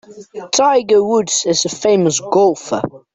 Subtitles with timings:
[0.51, 2.81] Tiger Woods is a famous golfer.